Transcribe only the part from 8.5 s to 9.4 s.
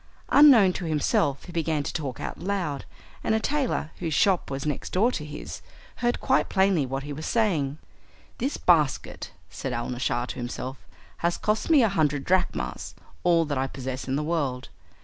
basket,"